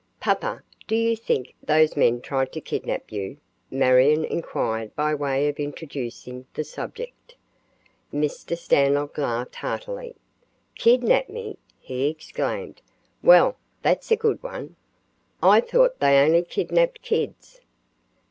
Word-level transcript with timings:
"Papa, 0.19 0.63
do 0.87 0.95
you 0.95 1.15
think 1.15 1.53
those 1.61 1.95
men 1.95 2.21
tried 2.21 2.51
to 2.53 2.59
kidnap 2.59 3.11
you?" 3.11 3.37
Marion 3.69 4.25
inquired 4.25 4.95
by 4.95 5.13
way 5.13 5.47
of 5.47 5.59
introducing 5.59 6.47
the 6.55 6.63
subject. 6.63 7.35
Mr. 8.11 8.57
Stanlock 8.57 9.15
laughed 9.19 9.57
heartily. 9.57 10.15
"Kidnap 10.73 11.29
me!" 11.29 11.59
he 11.79 12.07
exclaimed. 12.09 12.81
"Well, 13.21 13.57
that's 13.83 14.09
a 14.09 14.15
good 14.15 14.41
one. 14.41 14.75
I 15.43 15.61
thought 15.61 15.99
they 15.99 16.17
only 16.25 16.41
kidnapped 16.41 17.03
kids." 17.03 17.61